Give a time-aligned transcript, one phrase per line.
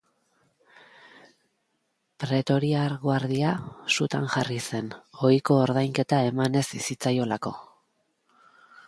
[2.23, 3.51] Pretoriar Guardia
[3.97, 4.89] sutan jarri zen,
[5.29, 7.53] ohiko ordainketa eman ez zitzaiolako.